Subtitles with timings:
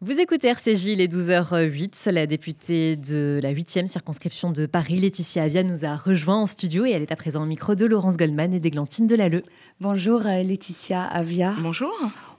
[0.00, 2.08] Vous écoutez RCJ, il est 12h08.
[2.12, 6.86] La députée de la 8e circonscription de Paris, Laetitia Avia, nous a rejoint en studio
[6.86, 9.42] et elle est à présent au micro de Laurence Goldman et d'Églantine Delalleux.
[9.80, 11.52] Bonjour euh, Laetitia Avia.
[11.58, 11.92] Bonjour.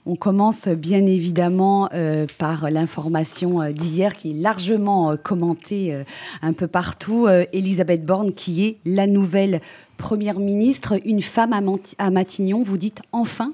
[0.06, 5.94] On commence bien évidemment euh, par l'information euh, d'hier qui est largement commentée
[6.40, 7.28] un peu partout.
[7.52, 9.60] Elisabeth Borne qui est la nouvelle
[9.98, 11.52] Première ministre, une femme
[11.98, 12.62] à Matignon.
[12.62, 13.52] Vous dites enfin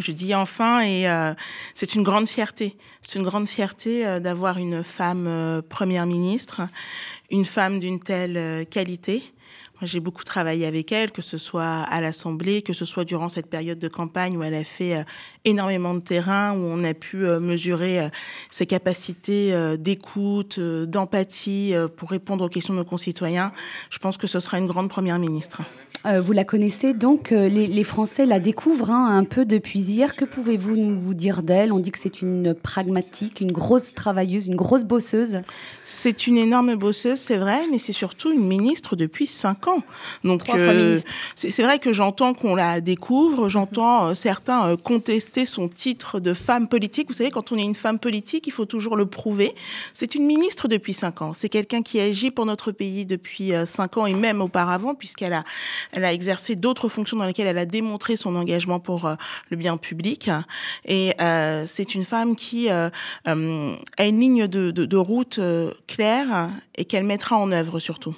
[0.00, 1.34] je dis enfin, et euh,
[1.74, 2.76] c'est une grande fierté.
[3.02, 6.62] C'est une grande fierté euh, d'avoir une femme euh, première ministre,
[7.30, 9.22] une femme d'une telle qualité.
[9.82, 13.46] J'ai beaucoup travaillé avec elle, que ce soit à l'Assemblée, que ce soit durant cette
[13.46, 15.06] période de campagne où elle a fait
[15.46, 18.10] énormément de terrain, où on a pu mesurer
[18.50, 23.52] ses capacités d'écoute, d'empathie pour répondre aux questions de nos concitoyens.
[23.88, 25.62] Je pense que ce sera une grande première ministre.
[26.06, 30.16] Euh, vous la connaissez donc, euh, les, Français la découvrent hein, un peu depuis hier.
[30.16, 31.72] Que pouvez-vous nous dire d'elle?
[31.72, 35.42] On dit que c'est une pragmatique, une grosse travailleuse, une grosse bosseuse.
[35.84, 39.82] C'est une énorme bosseuse, c'est vrai, mais c'est surtout une ministre depuis cinq ans.
[40.24, 40.98] Donc euh,
[41.34, 47.08] c'est vrai que j'entends qu'on la découvre, j'entends certains contester son titre de femme politique.
[47.08, 49.54] Vous savez, quand on est une femme politique, il faut toujours le prouver.
[49.92, 51.32] C'est une ministre depuis cinq ans.
[51.34, 55.44] C'est quelqu'un qui agit pour notre pays depuis cinq ans et même auparavant, puisqu'elle a
[55.92, 59.14] elle a exercé d'autres fonctions dans lesquelles elle a démontré son engagement pour euh,
[59.50, 60.30] le bien public.
[60.84, 62.90] Et euh, c'est une femme qui euh,
[63.24, 63.34] a
[64.04, 65.40] une ligne de, de route
[65.86, 68.16] claire et qu'elle mettra en œuvre surtout.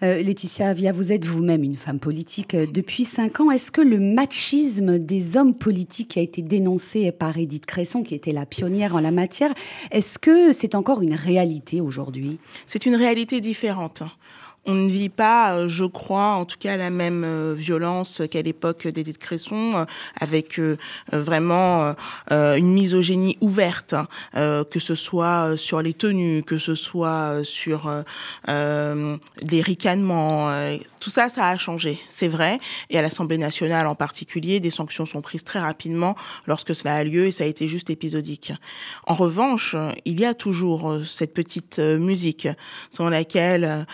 [0.00, 3.50] Laetitia Avia, vous êtes vous-même une femme politique depuis cinq ans.
[3.50, 8.32] Est-ce que le machisme des hommes politiques a été dénoncé par Edith Cresson, qui était
[8.32, 9.54] la pionnière en la matière,
[9.90, 12.38] est-ce que c'est encore une réalité aujourd'hui?
[12.66, 14.02] C'est une réalité différente
[14.66, 18.42] on ne vit pas, euh, je crois, en tout cas la même euh, violence qu'à
[18.42, 19.84] l'époque d'Edith Cresson, euh,
[20.20, 20.60] avec
[21.12, 21.94] vraiment
[22.30, 27.90] une misogynie ouverte, hein, que ce soit sur les tenues, que ce soit sur
[28.46, 30.50] les ricanements.
[31.00, 32.60] tout ça, ça a changé, c'est vrai.
[32.90, 36.14] Et à l'Assemblée nationale en particulier, des sanctions sont prises très rapidement
[36.46, 38.52] lorsque cela a lieu et ça a été juste épisodique.
[39.06, 42.48] En revanche, il y a toujours cette petite musique
[42.90, 43.86] sans laquelle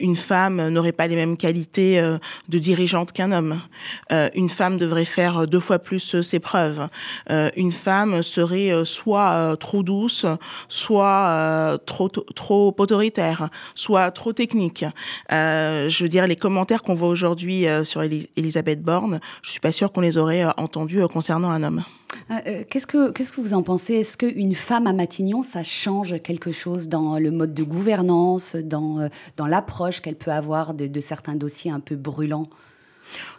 [0.00, 3.60] une femme n'aurait pas les mêmes qualités euh, de dirigeante qu'un homme.
[4.12, 6.88] Euh, une femme devrait faire deux fois plus ses preuves.
[7.56, 10.26] une femme serait soit trop douce,
[10.68, 14.84] soit trop, trop autoritaire, soit trop technique.
[15.30, 19.92] je veux dire, les commentaires qu'on voit aujourd'hui sur Elisabeth Borne, je suis pas sûre
[19.92, 21.84] qu'on les aurait entendus concernant un homme.
[22.30, 23.94] Euh, euh, qu'est-ce, que, qu'est-ce que vous en pensez?
[23.94, 29.00] Est-ce qu'une femme à Matignon, ça change quelque chose dans le mode de gouvernance, dans,
[29.00, 32.48] euh, dans l'approche qu'elle peut avoir de, de certains dossiers un peu brûlants?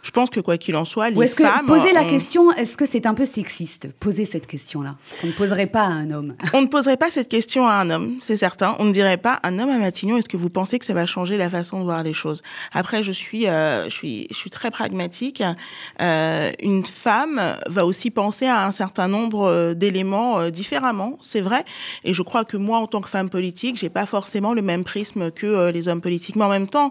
[0.02, 1.66] Je pense que quoi qu'il en soit, les est-ce femmes.
[1.66, 4.96] Que, poser la question, est-ce que c'est un peu sexiste Poser cette question-là?
[5.24, 6.34] On ne poserait pas à un homme.
[6.52, 8.76] On ne poserait pas cette question à un homme, c'est certain.
[8.78, 10.16] On ne dirait pas un homme à Matignon.
[10.16, 12.42] Est-ce que vous pensez que ça va changer la façon de voir les choses?
[12.72, 15.42] Après, je suis, euh, je suis, je suis très pragmatique.
[16.00, 21.64] Euh, une femme va aussi penser à un certain nombre euh, d'éléments différemment, c'est vrai.
[22.04, 24.84] Et je crois que moi, en tant que femme politique, j'ai pas forcément le même
[24.84, 26.36] prisme que les hommes politiques.
[26.36, 26.90] Mais en même temps,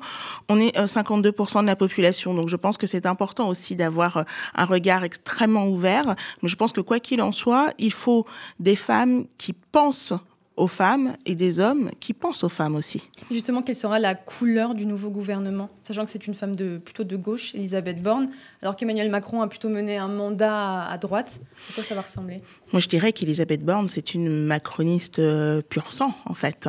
[0.50, 4.24] on est 52% de la population, donc je pense que c'est important aussi d'avoir euh,
[4.56, 6.16] un regard extrêmement ouvert.
[6.42, 8.26] Mais je pense que quoi qu'il en soit, il faut
[8.60, 10.14] des femmes qui pensent
[10.58, 13.04] aux femmes et des hommes qui pensent aux femmes aussi.
[13.30, 17.04] Justement, quelle sera la couleur du nouveau gouvernement Sachant que c'est une femme de, plutôt
[17.04, 18.30] de gauche, Elisabeth Borne,
[18.62, 21.42] alors qu'Emmanuel Macron a plutôt mené un mandat à, droite?
[21.70, 22.42] À quoi ça va ressembler?
[22.72, 26.68] Moi, je dirais qu'Elisabeth Borne, c'est une macroniste euh, pur sang, en fait.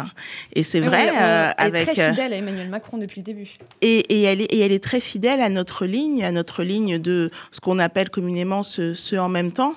[0.52, 1.10] Et c'est vrai.
[1.10, 3.56] Euh, elle est très euh, fidèle à Emmanuel Macron depuis le début.
[3.82, 6.98] Et, et, elle est, et elle est très fidèle à notre ligne, à notre ligne
[6.98, 9.74] de ce qu'on appelle communément ce, ce en même temps.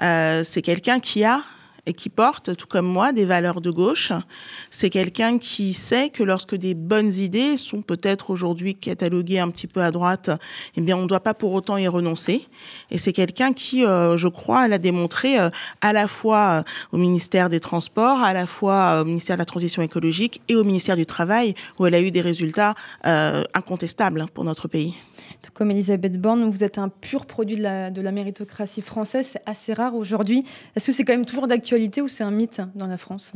[0.00, 1.40] c'est quelqu'un qui a
[1.86, 4.12] et qui porte, tout comme moi, des valeurs de gauche.
[4.70, 9.66] C'est quelqu'un qui sait que lorsque des bonnes idées sont peut-être aujourd'hui cataloguées un petit
[9.66, 10.30] peu à droite,
[10.76, 12.46] eh bien, on ne doit pas pour autant y renoncer.
[12.90, 15.50] Et c'est quelqu'un qui, euh, je crois, l'a démontré euh,
[15.80, 16.62] à la fois euh,
[16.92, 20.64] au ministère des Transports, à la fois au ministère de la Transition écologique et au
[20.64, 24.94] ministère du Travail, où elle a eu des résultats incontestables pour notre pays.
[25.42, 29.28] Tout comme Elisabeth Borne, vous êtes un pur produit de la méritocratie française.
[29.32, 30.44] C'est assez rare aujourd'hui.
[30.74, 33.32] Est-ce que c'est quand même toujours d'actualité ou c'est un mythe dans la France?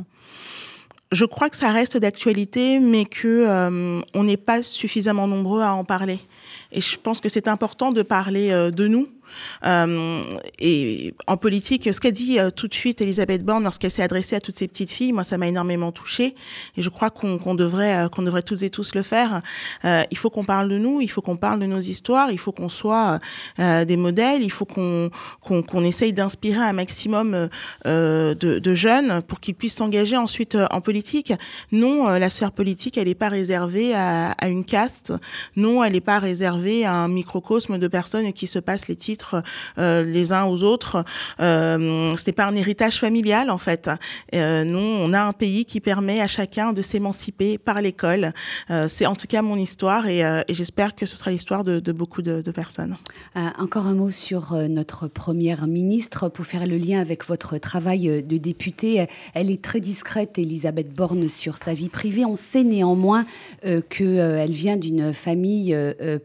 [1.10, 5.72] Je crois que ça reste d'actualité, mais que euh, on n'est pas suffisamment nombreux à
[5.72, 6.20] en parler.
[6.70, 9.08] Et je pense que c'est important de parler euh, de nous,
[9.64, 14.40] et en politique, ce qu'a dit tout de suite Elisabeth Borne lorsqu'elle s'est adressée à
[14.40, 16.34] toutes ces petites filles, moi, ça m'a énormément touchée.
[16.76, 19.40] Et je crois qu'on devrait, qu'on devrait toutes et tous le faire.
[19.84, 22.52] il faut qu'on parle de nous, il faut qu'on parle de nos histoires, il faut
[22.52, 23.18] qu'on soit
[23.58, 25.10] des modèles, il faut qu'on
[25.42, 27.48] qu'on essaye d'inspirer un maximum
[27.84, 31.32] de, de, jeunes pour qu'ils puissent s'engager ensuite en politique.
[31.72, 35.12] Non, la sphère politique, elle n'est pas réservée à, à une caste.
[35.56, 39.17] Non, elle n'est pas réservée à un microcosme de personnes qui se passent les titres
[39.78, 41.04] euh, les uns aux autres.
[41.40, 43.90] Euh, ce n'est pas un héritage familial en fait.
[44.34, 48.32] Euh, non, on a un pays qui permet à chacun de s'émanciper par l'école.
[48.70, 52.22] Euh, c'est en tout cas mon histoire et, j'espère que ce sera l'histoire de, beaucoup
[52.22, 52.96] de, personnes.
[53.58, 58.38] encore un mot sur notre première ministre pour faire le lien avec votre travail de
[58.38, 59.06] députée.
[59.34, 62.24] Elle est très discrète, Elisabeth Borne, sur sa vie privée.
[62.24, 63.26] On sait néanmoins
[63.62, 65.76] qu'elle vient d'une famille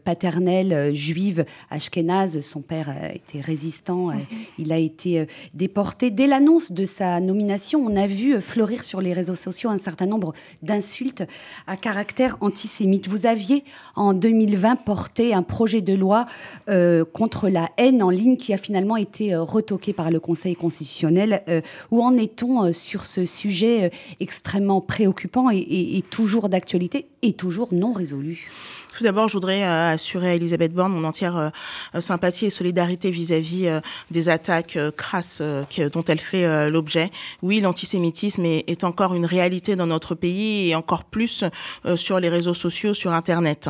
[0.04, 2.40] paternelle juive ashkénaze.
[2.40, 4.24] Son père était résistant, mhm.
[4.58, 6.10] il a été déporté.
[6.10, 10.06] Dès l'annonce de sa nomination, on a vu fleurir sur les réseaux sociaux un certain
[10.06, 10.32] nombre
[10.62, 11.24] d'insultes
[11.66, 13.08] à caractère antisémite.
[13.08, 13.64] Vous aviez
[13.96, 16.26] en 2020 porté un projet de loi
[16.68, 20.56] euh, contre la haine en ligne qui a finalement été euh, retoqué par le Conseil
[20.56, 21.42] constitutionnel.
[21.48, 21.60] Euh,
[21.90, 23.88] où en est-on euh, sur ce sujet euh,
[24.20, 28.50] extrêmement préoccupant et toujours d'actualité et toujours non résolu?
[28.96, 33.10] Tout d'abord, je voudrais euh, assurer à Elisabeth Borne mon entière euh, sympathie et solidarité
[33.10, 33.80] vis-à-vis euh,
[34.10, 35.42] des attaques crasses
[35.92, 37.10] dont elle fait l'objet.
[37.42, 41.44] Oui, l'antisémitisme est, est, encore une réalité dans notre pays et encore plus
[41.96, 43.68] sur les réseaux sociaux, sur Internet.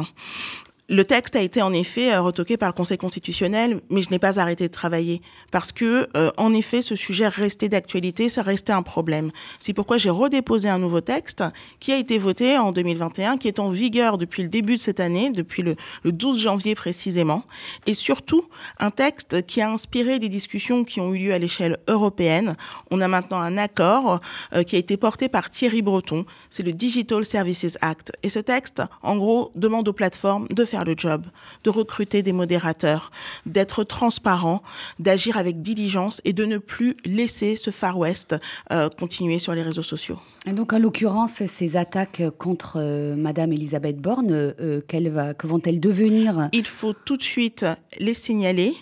[0.90, 4.18] Le texte a été en effet euh, retoqué par le Conseil constitutionnel, mais je n'ai
[4.18, 8.74] pas arrêté de travailler parce que, euh, en effet, ce sujet restait d'actualité, ça restait
[8.74, 9.30] un problème.
[9.60, 11.42] C'est pourquoi j'ai redéposé un nouveau texte
[11.80, 15.00] qui a été voté en 2021, qui est en vigueur depuis le début de cette
[15.00, 17.44] année, depuis le, le 12 janvier précisément,
[17.86, 18.44] et surtout
[18.78, 22.56] un texte qui a inspiré des discussions qui ont eu lieu à l'échelle européenne.
[22.90, 24.18] On a maintenant un accord
[24.52, 28.38] euh, qui a été porté par Thierry Breton, c'est le Digital Services Act, et ce
[28.38, 31.26] texte, en gros, demande aux plateformes de faire faire le job,
[31.62, 33.10] de recruter des modérateurs,
[33.46, 34.60] d'être transparent,
[34.98, 38.34] d'agir avec diligence et de ne plus laisser ce Far West
[38.72, 40.18] euh, continuer sur les réseaux sociaux.
[40.46, 44.80] Et donc, en l'occurrence, ces attaques contre euh, Madame Elisabeth Borne, euh,
[45.12, 46.48] va, que vont-elles devenir?
[46.52, 47.64] Il faut tout de suite
[47.98, 48.74] les signaler.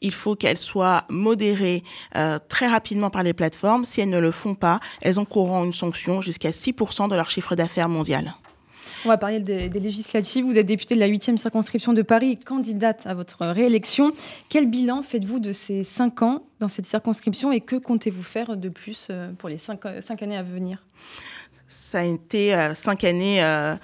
[0.00, 1.82] Il faut qu'elles soient modérées
[2.14, 3.84] euh, très rapidement par les plateformes.
[3.84, 7.56] Si elles ne le font pas, elles encourront une sanction jusqu'à 6% de leur chiffre
[7.56, 8.34] d'affaires mondial.
[9.04, 10.44] On va parler des, des, législatives.
[10.44, 14.12] Vous êtes député de la 8e circonscription de Paris, candidate à votre réélection.
[14.48, 18.68] Quel bilan faites-vous de ces cinq ans dans cette circonscription et que comptez-vous faire de
[18.68, 20.84] plus euh, pour les cinq, cinq années à venir?
[21.68, 23.76] Ça a été euh, cinq années euh,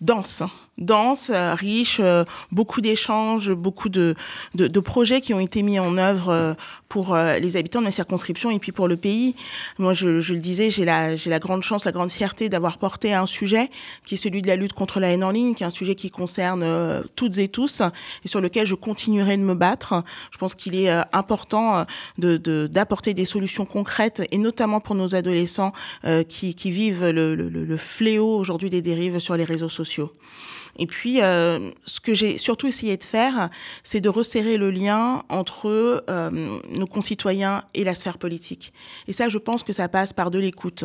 [0.00, 0.42] denses
[0.80, 4.14] dense, euh, riche, euh, beaucoup d'échanges, beaucoup de,
[4.54, 6.54] de, de, projets qui ont été mis en œuvre euh,
[6.88, 9.36] pour les habitants de la circonscription et puis pour le pays.
[9.78, 12.78] Moi, je, je le disais, j'ai la, j'ai la grande chance, la grande fierté d'avoir
[12.78, 13.70] porté un sujet
[14.04, 15.94] qui est celui de la lutte contre la haine en ligne, qui est un sujet
[15.94, 16.64] qui concerne
[17.14, 17.80] toutes et tous
[18.24, 20.02] et sur lequel je continuerai de me battre.
[20.32, 21.84] Je pense qu'il est important
[22.18, 25.72] de, de, d'apporter des solutions concrètes et notamment pour nos adolescents
[26.28, 30.12] qui, qui vivent le, le, le fléau aujourd'hui des dérives sur les réseaux sociaux.
[30.78, 33.48] Et puis, euh, ce que j'ai surtout essayé de faire,
[33.82, 38.72] c'est de resserrer le lien entre euh, nos concitoyens et la sphère politique.
[39.08, 40.84] Et ça, je pense que ça passe par de l'écoute.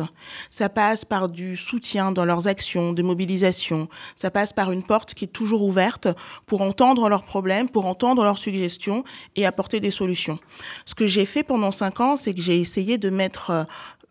[0.50, 3.88] Ça passe par du soutien dans leurs actions, de mobilisation.
[4.16, 6.08] Ça passe par une porte qui est toujours ouverte
[6.46, 9.04] pour entendre leurs problèmes, pour entendre leurs suggestions
[9.36, 10.38] et apporter des solutions.
[10.84, 13.64] Ce que j'ai fait pendant cinq ans, c'est que j'ai essayé de mettre euh,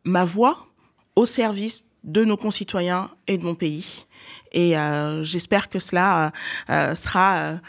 [0.04, 0.68] ma voix
[1.16, 4.06] au service de nos concitoyens et de mon pays.
[4.52, 6.32] Et euh, j'espère que cela
[6.70, 7.60] euh, sera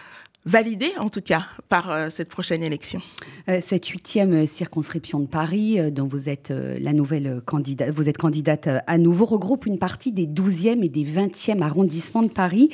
[0.47, 3.03] euh, validé en tout cas par euh, cette prochaine élection.
[3.49, 8.17] Euh, cette huitième circonscription de Paris, euh, dont vous êtes la nouvelle candidate, vous êtes
[8.17, 12.71] candidate à nouveau, regroupe une partie des 12e et des 20e arrondissements de Paris.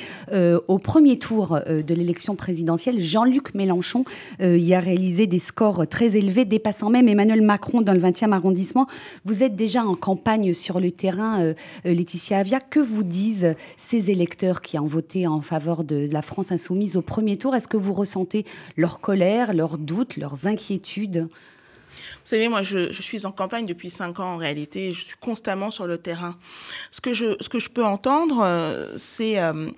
[0.67, 4.05] Au premier tour de l'élection présidentielle, Jean-Luc Mélenchon
[4.39, 8.87] y a réalisé des scores très élevés, dépassant même Emmanuel Macron dans le 20e arrondissement.
[9.25, 11.53] Vous êtes déjà en campagne sur le terrain,
[11.85, 12.59] Laetitia Avia.
[12.59, 17.01] Que vous disent ces électeurs qui ont voté en faveur de la France insoumise au
[17.01, 17.55] premier tour?
[17.63, 21.29] Est-ce que vous ressentez leur colère, leurs doutes, leurs inquiétudes
[21.95, 24.93] vous savez, moi, je, suis en campagne depuis cinq ans en réalité.
[24.93, 26.37] Je suis constamment sur le terrain.
[26.89, 29.69] Ce que je, ce que je peux entendre, euh, c'est euh,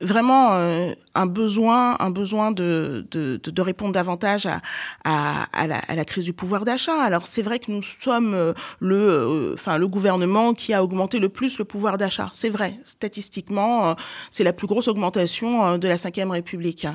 [0.00, 4.60] vraiment euh, un besoin, un besoin de, de, de, répondre davantage à,
[5.04, 7.00] à, à, la, à, la, crise du pouvoir d'achat.
[7.02, 11.18] Alors c'est vrai que nous sommes euh, le, euh, enfin le gouvernement qui a augmenté
[11.18, 12.30] le plus le pouvoir d'achat.
[12.34, 13.96] C'est vrai, statistiquement,
[14.30, 16.86] c'est la plus grosse augmentation de la Ve République.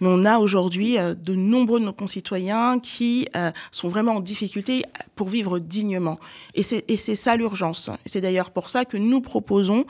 [0.00, 3.28] Mais on a aujourd'hui de nombreux de nos concitoyens qui
[3.70, 6.18] sont vraiment en difficulté pour vivre dignement.
[6.54, 7.90] Et c'est ça l'urgence.
[8.06, 9.84] C'est d'ailleurs pour ça que nous proposons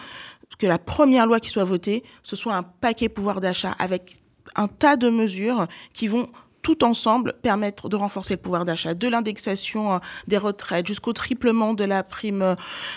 [0.59, 4.21] que la première loi qui soit votée, ce soit un paquet pouvoir d'achat avec
[4.57, 6.29] un tas de mesures qui vont
[6.63, 11.75] tout ensemble permettre de renforcer le pouvoir d'achat, de l'indexation euh, des retraites jusqu'au triplement
[11.75, 12.55] de la prime euh,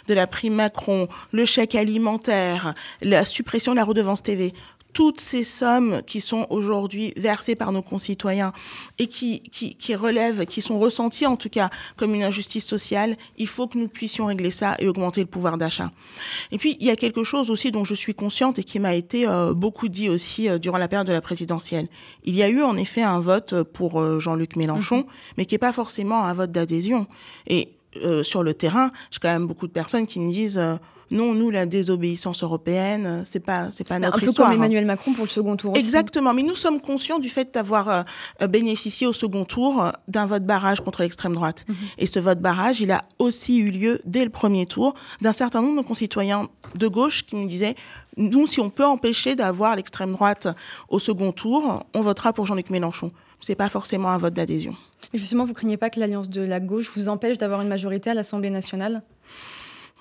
[0.08, 4.54] de la prime Macron, le chèque alimentaire, la suppression de la redevance TV
[4.94, 8.54] toutes ces sommes qui sont aujourd'hui versées par nos concitoyens
[9.00, 13.18] et qui, qui, qui, relèvent, qui sont ressenties en tout cas comme une injustice sociale,
[13.38, 15.92] il faut que nous puissions régler ça et augmenter le pouvoir d'achat.
[16.52, 18.94] Et puis, il y a quelque chose aussi dont je suis consciente et qui m'a
[18.94, 21.88] été euh, beaucoup dit aussi euh, durant la période de la présidentielle.
[22.24, 25.06] Il y a eu en effet un vote pour euh, Jean-Luc Mélenchon, mhm.
[25.38, 27.08] mais qui n'est pas forcément un vote d'adhésion.
[27.48, 27.70] Et
[28.24, 30.60] sur le terrain, j'ai quand même beaucoup de personnes qui me disent
[31.14, 34.50] non, nous, la désobéissance européenne, c'est pas, c'est pas notre un peu histoire.
[34.50, 35.76] comme Emmanuel Macron pour le second tour.
[35.78, 36.34] Exactement.
[36.34, 38.06] Mais nous sommes conscients du fait d'avoir
[38.42, 41.66] euh, bénéficié au second tour d'un vote barrage contre l'extrême droite.
[41.70, 41.76] Mhm.
[42.00, 45.62] Et ce vote barrage, il a aussi eu lieu dès le premier tour d'un certain
[45.62, 47.76] nombre de concitoyens de gauche qui nous disaient
[48.18, 50.48] nous, si on peut empêcher d'avoir l'extrême droite
[50.90, 53.12] au second tour, on votera pour Jean-Luc Mélenchon.
[53.44, 54.74] C'est pas forcément un vote d'adhésion.
[55.14, 58.14] Justement, vous craignez pas que l'alliance de la gauche vous empêche d'avoir une majorité à
[58.14, 59.04] l'Assemblée nationale?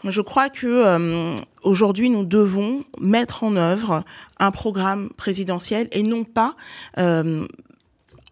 [0.04, 4.04] Je crois que euh, aujourd'hui nous devons mettre en œuvre
[4.38, 6.54] un programme présidentiel et non pas
[6.99, 7.44] euh,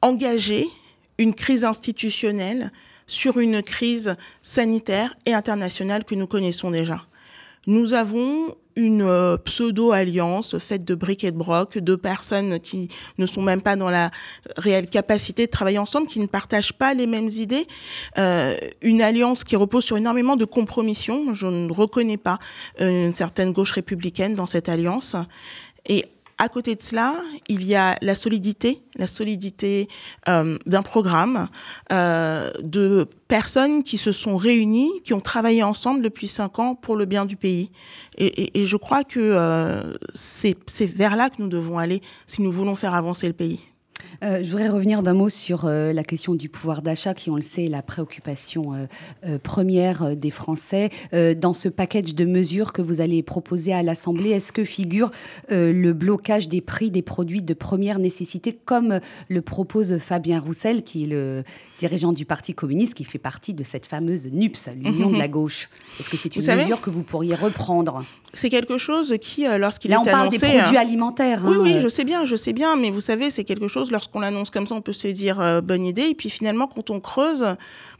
[0.00, 0.68] engager
[1.18, 2.70] une crise institutionnelle
[3.08, 7.02] sur une crise sanitaire et internationale que nous connaissons déjà.
[7.66, 13.26] Nous avons une euh, pseudo-alliance faite de briques et de brocs, de personnes qui ne
[13.26, 14.10] sont même pas dans la
[14.56, 17.66] réelle capacité de travailler ensemble, qui ne partagent pas les mêmes idées.
[18.18, 21.34] Euh, une alliance qui repose sur énormément de compromissions.
[21.34, 22.38] Je ne reconnais pas
[22.80, 25.14] euh, une certaine gauche républicaine dans cette alliance.
[25.86, 26.06] Et
[26.40, 27.16] à côté de cela,
[27.48, 29.88] il y a la solidité, la solidité
[30.26, 31.48] euh, d'un programme
[31.92, 36.96] euh, de personnes qui se sont réunies, qui ont travaillé ensemble depuis cinq ans pour
[36.96, 37.70] le bien du pays.
[38.16, 40.56] Et, je crois que euh, c'est
[40.86, 43.60] vers là que nous devons aller si nous voulons faire avancer le pays.
[44.22, 47.36] Euh, je voudrais revenir d'un mot sur euh, la question du pouvoir d'achat, qui, on
[47.36, 48.74] le sait, est la préoccupation
[49.24, 50.90] euh, première des Français.
[51.12, 55.10] dans ce package de mesures que vous allez proposer à l'Assemblée, est-ce que figure
[55.48, 61.04] le blocage des prix des produits de première nécessité, comme le propose Fabien Roussel, qui
[61.04, 61.44] est le
[61.78, 65.68] dirigeant du Parti communiste, qui fait partie de cette fameuse NUPS, l'Union de la gauche?
[65.98, 68.04] Est-ce que c'est une mesure que vous pourriez reprendre?
[68.32, 70.10] C'est quelque chose qui, lorsqu'il est annoncé...
[70.10, 71.42] Là, on parle des produits alimentaires.
[71.44, 73.90] Oui, hein, oui, je sais bien, je sais bien, mais vous savez, c'est quelque chose,
[74.00, 76.04] lorsqu'on l'annonce comme ça, on peut se dire euh, bonne idée.
[76.04, 77.44] Et puis finalement, quand on creuse,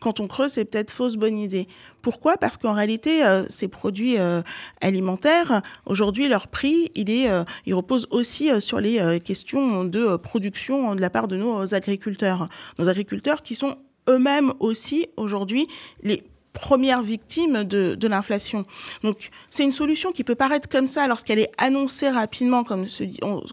[0.01, 1.69] quand on creuse, c'est peut-être fausse bonne idée.
[2.01, 2.39] Pourquoi?
[2.39, 4.41] Parce qu'en réalité, euh, ces produits euh,
[4.81, 7.29] alimentaires, aujourd'hui, leur prix, il, est,
[7.67, 12.49] il repose aussi sur les questions de production de la part de nos agriculteurs.
[12.79, 13.77] Nos agriculteurs qui sont
[14.09, 15.67] eux-mêmes aussi aujourd'hui
[16.03, 18.65] les première victime de, l'inflation.
[19.05, 22.87] Donc c'est une solution qui peut paraître comme ça lorsqu'elle est annoncée rapidement comme,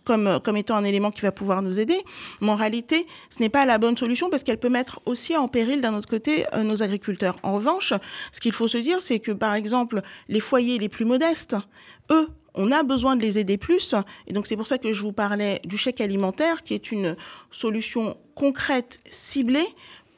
[0.04, 2.00] comme, comme étant un élément qui va pouvoir nous aider,
[2.42, 5.48] mais en réalité ce n'est pas la bonne solution parce qu'elle peut mettre aussi en
[5.48, 7.38] péril d'un autre côté euh, nos agriculteurs.
[7.44, 7.94] En revanche,
[8.32, 11.56] ce qu'il faut se dire c'est que par exemple les foyers les plus modestes,
[12.10, 13.96] eux, on a besoin de les aider plus.
[14.26, 17.16] Et donc, c'est pour ça que je vous parlais du chèque alimentaire, qui est une
[17.52, 19.68] solution concrète, ciblée,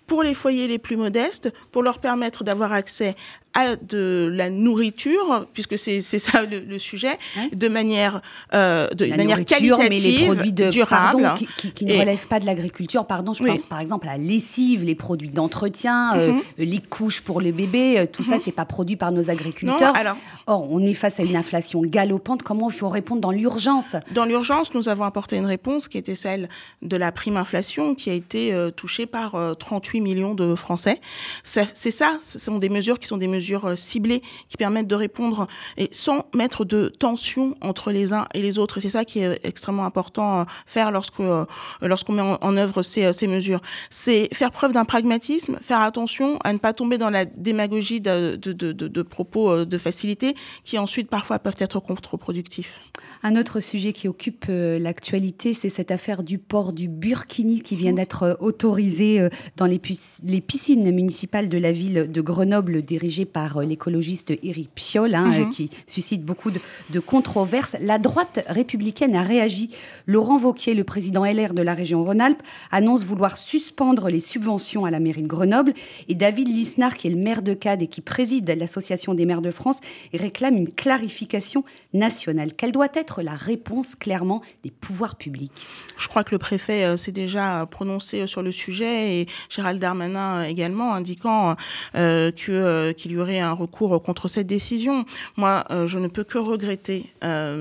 [0.10, 3.16] pour les foyers les plus modestes, pour leur permettre d'avoir accès
[3.54, 7.18] à de la nourriture, puisque c'est ça le, sujet,
[7.54, 8.22] de manière,
[8.54, 11.24] euh, de manière qualitative, mais les produits de, durable.
[11.24, 13.06] Pardon, qui, ne relèvent pas de l'agriculture.
[13.06, 16.42] Pardon, je pense par exemple à la lessive, les produits d'entretien, euh, mhm.
[16.58, 18.42] les couches pour les bébés, euh, tout ça, mhm.
[18.44, 19.96] c'est pas produit par nos agriculteurs.
[19.96, 22.44] alors, Or, on est face à une inflation galopante.
[22.44, 23.96] Comment il faut répondre dans l'urgence?
[24.12, 26.50] Dans l'urgence, nous avons apporté une réponse qui était celle
[26.82, 31.02] de la prime inflation, qui a été euh, touchée par 38 millions de Français.
[31.44, 34.88] C'est ça, ce sont des mesures qui sont des mesures mesures euh, ciblées qui permettent
[34.88, 35.46] de répondre
[35.78, 38.82] et sans mettre de tension entre les uns et les autres.
[38.82, 41.46] C'est ça qui est extrêmement important à faire lorsque euh,
[41.82, 43.62] lorsqu'on met en, œuvre ces, euh, ces mesures.
[43.90, 48.36] C'est faire preuve d'un pragmatisme, faire attention à ne pas tomber dans la démagogie de,
[48.36, 52.82] de, de, de propos de facilité qui ensuite parfois peuvent être contre-productifs.
[53.24, 57.94] Un autre sujet qui occupe l'actualité, c'est cette affaire du port du Burkini qui vient
[57.94, 59.82] d'être autorisé dans les,
[60.24, 65.52] les piscines municipales de la ville de Grenoble dirigée par l'écologiste Éric Piolle, hein, mhm.
[65.52, 66.60] qui suscite beaucoup de,
[66.90, 67.76] de, controverses.
[67.82, 69.70] La droite républicaine a réagi.
[70.06, 74.92] Laurent Vauquier, le président LR de la région Rhône-Alpes, annonce vouloir suspendre les subventions à
[74.92, 75.74] la mairie de Grenoble.
[76.08, 79.42] Et David Lisnard, qui est le maire de Cade et qui préside l'Association des maires
[79.42, 79.80] de France,
[80.14, 82.54] réclame une clarification nationale.
[82.54, 85.68] Quelle doit être la réponse clairement des pouvoirs publics?
[85.98, 90.44] Je crois que le préfet euh, s'est déjà prononcé sur le sujet et Gérald Darmanin
[90.44, 91.56] également indiquant
[91.96, 95.06] euh, euh, qu'il y aurait un recours contre cette décision.
[95.38, 97.06] Moi, je ne peux que regretter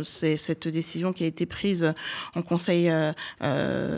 [0.05, 1.93] cette décision qui a été prise
[2.35, 2.91] en conseil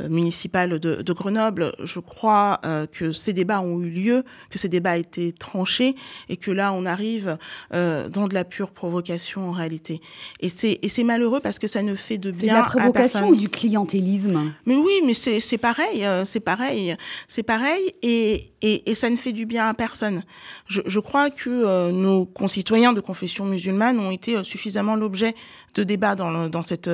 [0.09, 1.73] municipal de, de, Grenoble.
[1.83, 2.61] Je crois
[2.93, 5.95] que ces débats ont eu lieu, que ces débats été tranchés
[6.29, 7.37] et que là, on arrive
[7.73, 10.01] dans de la pure provocation en réalité.
[10.41, 12.55] Et c'est malheureux parce que ça ne fait de bien.
[12.55, 14.53] C'est la provocation ou du clientélisme?
[14.67, 16.97] Mais oui, mais c'est pareil, euh, c'est pareil,
[17.29, 20.23] c'est pareil, et, et, et, ça ne fait du bien à personne.
[20.67, 25.35] Je, je crois que euh, nos concitoyens de confession musulmane ont été euh, suffisamment l'objet
[25.75, 26.91] de débats dans, dans cette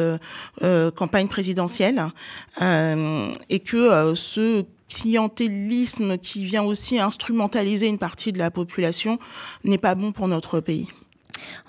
[0.96, 2.02] campagne présidentielle,
[2.60, 9.18] et que ce clientélisme qui vient aussi instrumentaliser une partie de la population
[9.64, 10.88] n'est pas bon pour notre pays.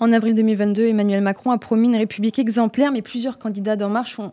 [0.00, 4.18] En avril 2022, Emmanuel Macron a promis une république exemplaire, mais plusieurs candidats d'En Marche
[4.18, 4.32] ont,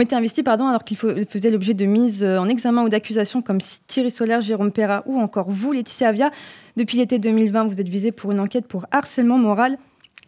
[0.00, 4.10] été investis pardon, alors qu'ils faisaient l'objet de mise en examen ou d'accusations comme Thierry
[4.10, 6.30] Solaire, Jérôme Perra ou encore vous, Laetitia Avia.
[6.76, 9.78] Depuis l'été 2020, vous êtes visé pour une enquête pour harcèlement moral.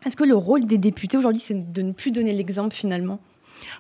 [0.04, 3.20] Est-ce que le rôle des députés aujourd'hui, c'est de ne plus donner l'exemple finalement?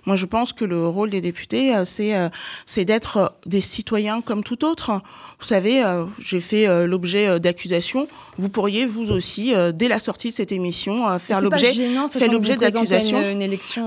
[0.06, 2.28] Moi, je pense que le rôle des députés, euh, c'est euh,
[2.66, 5.00] c'est d'être euh, des citoyens comme tout autre.
[5.40, 5.82] Vous savez,
[6.18, 8.06] j'ai fait l'objet d'accusations.
[8.38, 13.20] Vous pourriez vous aussi, dès la sortie de cette émission, faire l'objet faire l'objet d'accusations.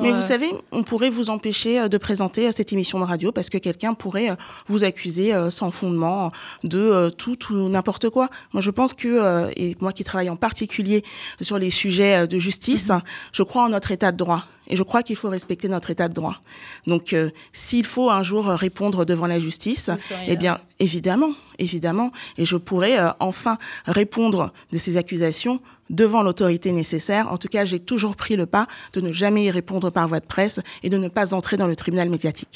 [0.02, 3.58] Mais vous savez, on pourrait vous empêcher de présenter cette émission de radio parce que
[3.58, 4.36] quelqu'un pourrait
[4.68, 6.30] vous accuser sans fondement
[6.64, 8.30] de tout ou n'importe quoi.
[8.52, 11.04] Moi, je pense que et moi qui travaille en particulier
[11.40, 13.02] sur les sujets de justice, mhm.
[13.32, 16.08] je crois en notre état de droit et je crois qu'il faut respecter notre état
[16.08, 16.40] de droit.
[16.88, 19.90] Donc, euh, s'il faut un jour répondre devant la justice,
[20.28, 26.72] eh bien, évidemment, évidemment, et je pourrai euh, enfin répondre de ces accusations devant l'autorité
[26.72, 27.32] nécessaire.
[27.32, 30.20] En tout cas, j'ai toujours pris le pas de ne jamais y répondre par voie
[30.20, 32.50] de presse et de ne pas entrer dans le tribunal médiatique.